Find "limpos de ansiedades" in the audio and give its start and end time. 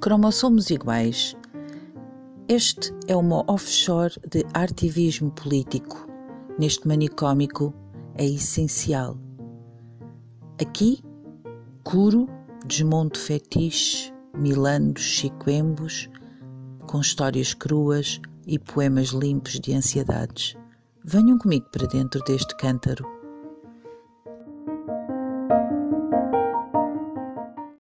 19.08-20.56